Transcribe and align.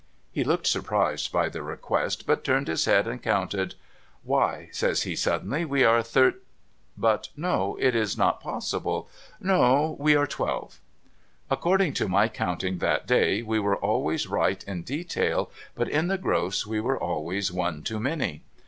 He 0.31 0.43
looked 0.43 0.65
sur 0.65 0.81
prised 0.81 1.31
by 1.31 1.47
the 1.47 1.61
request, 1.61 2.25
but 2.25 2.43
turned 2.43 2.67
his 2.67 2.85
head 2.85 3.07
and 3.07 3.21
counted.' 3.21 3.75
Wh)',' 4.27 4.69
says 4.71 5.03
he, 5.03 5.15
suddenly,' 5.15 5.63
we 5.65 5.83
are 5.83 6.01
Thirt—; 6.01 6.41
but 7.07 7.29
no, 7.37 7.77
it's 7.79 8.17
not 8.17 8.41
possible. 8.41 9.07
No. 9.39 9.95
We 9.99 10.15
are 10.15 10.25
twelve.' 10.25 10.79
According 11.51 11.93
to 12.01 12.07
my 12.09 12.27
counting 12.29 12.79
that 12.79 13.05
day, 13.05 13.43
we 13.43 13.59
were 13.59 13.77
always 13.77 14.25
right 14.25 14.63
in 14.63 14.81
detail, 14.81 15.51
but 15.75 15.87
in 15.87 16.07
the 16.07 16.17
gross 16.17 16.65
we 16.65 16.81
were 16.81 16.97
always 16.99 17.51
one 17.51 17.83
too 17.83 17.99
many. 17.99 18.41